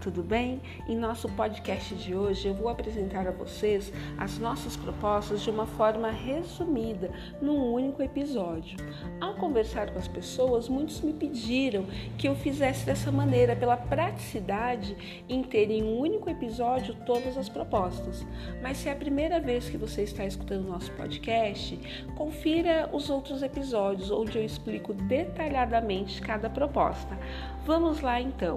tudo 0.00 0.22
bem? 0.22 0.60
Em 0.86 0.94
nosso 0.94 1.26
podcast 1.30 1.94
de 1.94 2.14
hoje 2.14 2.48
eu 2.48 2.54
vou 2.54 2.68
apresentar 2.68 3.26
a 3.26 3.30
vocês 3.30 3.90
as 4.18 4.38
nossas 4.38 4.76
propostas 4.76 5.40
de 5.40 5.48
uma 5.48 5.66
forma 5.66 6.10
resumida, 6.10 7.10
num 7.40 7.72
único 7.72 8.02
episódio. 8.02 8.76
Ao 9.18 9.34
conversar 9.36 9.90
com 9.90 9.98
as 9.98 10.06
pessoas, 10.06 10.68
muitos 10.68 11.00
me 11.00 11.14
pediram 11.14 11.86
que 12.18 12.28
eu 12.28 12.34
fizesse 12.34 12.84
dessa 12.84 13.10
maneira, 13.10 13.56
pela 13.56 13.78
praticidade 13.78 15.24
em 15.30 15.42
ter 15.42 15.70
em 15.70 15.82
um 15.82 15.98
único 15.98 16.28
episódio 16.28 16.94
todas 17.06 17.38
as 17.38 17.48
propostas. 17.48 18.26
Mas 18.62 18.76
se 18.76 18.90
é 18.90 18.92
a 18.92 18.96
primeira 18.96 19.40
vez 19.40 19.70
que 19.70 19.78
você 19.78 20.02
está 20.02 20.26
escutando 20.26 20.68
nosso 20.68 20.92
podcast, 20.92 21.78
confira 22.16 22.90
os 22.92 23.08
outros 23.08 23.42
episódios 23.42 24.10
onde 24.10 24.36
eu 24.36 24.44
explico 24.44 24.92
detalhadamente 24.92 26.20
cada 26.20 26.50
proposta. 26.50 27.18
Vamos 27.64 28.02
lá 28.02 28.20
então. 28.20 28.56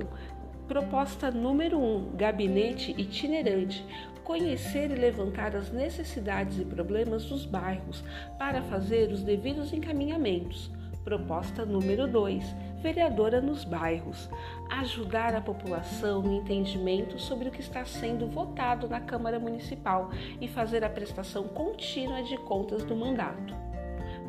Proposta 0.68 1.32
número 1.32 1.80
1: 1.80 1.96
um, 1.96 2.12
Gabinete 2.18 2.94
itinerante. 2.98 3.86
Conhecer 4.22 4.92
e 4.92 4.96
levantar 4.96 5.56
as 5.56 5.72
necessidades 5.72 6.60
e 6.60 6.66
problemas 6.66 7.24
dos 7.24 7.46
bairros 7.46 8.04
para 8.38 8.62
fazer 8.64 9.10
os 9.10 9.24
devidos 9.24 9.72
encaminhamentos. 9.72 10.70
Proposta 11.06 11.66
número 11.66 12.06
2: 12.06 12.44
Vereadora 12.82 13.40
nos 13.40 13.64
bairros. 13.64 14.30
Ajudar 14.70 15.34
a 15.34 15.42
população 15.42 16.22
no 16.22 16.34
entendimento 16.34 17.18
sobre 17.18 17.48
o 17.48 17.52
que 17.52 17.62
está 17.62 17.86
sendo 17.86 18.28
votado 18.28 18.90
na 18.90 19.00
Câmara 19.00 19.40
Municipal 19.40 20.12
e 20.42 20.50
fazer 20.50 20.84
a 20.84 20.90
prestação 20.90 21.48
contínua 21.48 22.22
de 22.24 22.36
contas 22.40 22.84
do 22.84 22.94
mandato. 22.94 23.67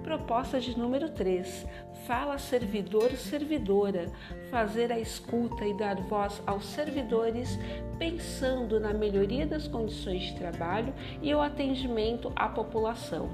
Proposta 0.09 0.59
de 0.59 0.75
número 0.75 1.11
3. 1.11 1.67
Fala 2.07 2.39
servidor-servidora. 2.39 4.07
Fazer 4.51 4.91
a 4.91 4.99
escuta 4.99 5.67
e 5.67 5.75
dar 5.75 5.97
voz 5.97 6.43
aos 6.47 6.65
servidores, 6.65 7.59
pensando 7.99 8.81
na 8.81 8.95
melhoria 8.95 9.47
das 9.47 9.69
condições 9.69 10.23
de 10.23 10.37
trabalho 10.37 10.95
e 11.21 11.35
o 11.35 11.43
atendimento 11.43 12.33
à 12.35 12.49
população. 12.49 13.29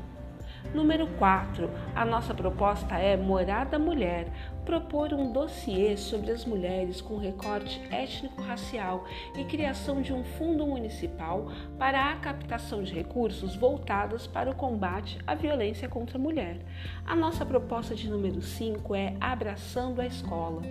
Número 0.75 1.06
4. 1.16 1.70
A 1.94 2.05
nossa 2.05 2.34
proposta 2.34 2.98
é 2.98 3.16
Morada 3.16 3.78
Mulher, 3.78 4.33
propor 4.64 5.12
um 5.12 5.30
dossiê 5.30 5.96
sobre 5.96 6.30
as 6.30 6.44
mulheres 6.44 7.00
com 7.00 7.18
recorte 7.18 7.80
étnico-racial 7.90 9.04
e 9.36 9.44
criação 9.44 10.00
de 10.00 10.12
um 10.12 10.24
fundo 10.24 10.66
municipal 10.66 11.50
para 11.78 12.10
a 12.10 12.16
captação 12.16 12.82
de 12.82 12.94
recursos 12.94 13.54
voltados 13.56 14.26
para 14.26 14.50
o 14.50 14.54
combate 14.54 15.18
à 15.26 15.34
violência 15.34 15.88
contra 15.88 16.16
a 16.16 16.20
mulher. 16.20 16.58
A 17.04 17.14
nossa 17.14 17.44
proposta 17.44 17.94
de 17.94 18.08
número 18.08 18.40
5 18.40 18.94
é 18.94 19.14
Abraçando 19.20 20.00
a 20.00 20.06
Escola, 20.06 20.62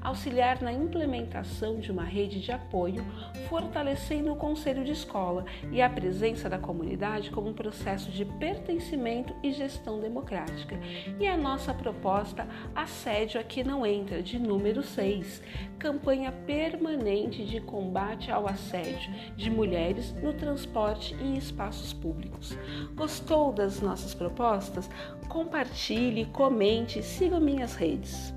auxiliar 0.00 0.62
na 0.62 0.72
implementação 0.72 1.80
de 1.80 1.90
uma 1.90 2.04
rede 2.04 2.40
de 2.40 2.52
apoio, 2.52 3.04
fortalecendo 3.48 4.32
o 4.32 4.36
conselho 4.36 4.84
de 4.84 4.92
escola 4.92 5.44
e 5.72 5.82
a 5.82 5.90
presença 5.90 6.48
da 6.48 6.58
comunidade 6.58 7.30
como 7.30 7.48
um 7.48 7.54
processo 7.54 8.10
de 8.10 8.24
pertencimento 8.24 9.34
e 9.42 9.52
gestão 9.52 10.00
democrática. 10.00 10.78
E 11.18 11.26
a 11.26 11.36
nossa 11.36 11.74
proposta, 11.74 12.46
assédio 12.74 13.39
aqui 13.40 13.64
não 13.64 13.84
entra, 13.84 14.22
de 14.22 14.38
número 14.38 14.82
6, 14.82 15.42
campanha 15.78 16.30
permanente 16.30 17.44
de 17.44 17.60
combate 17.60 18.30
ao 18.30 18.46
assédio 18.46 19.10
de 19.36 19.50
mulheres 19.50 20.12
no 20.22 20.32
transporte 20.32 21.16
e 21.20 21.36
espaços 21.36 21.92
públicos. 21.92 22.56
Gostou 22.94 23.52
das 23.52 23.80
nossas 23.80 24.14
propostas? 24.14 24.88
Compartilhe, 25.28 26.26
comente, 26.26 27.02
siga 27.02 27.40
minhas 27.40 27.74
redes. 27.74 28.32